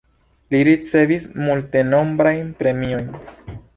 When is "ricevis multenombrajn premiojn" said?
0.69-3.09